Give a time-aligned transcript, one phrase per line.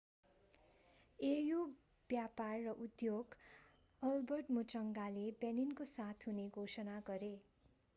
[1.19, 1.59] au
[2.09, 3.35] व्यापार र उद्योग
[4.03, 7.35] albert muchanga मुचंगाले benin को साथ हुने घोषणा गरे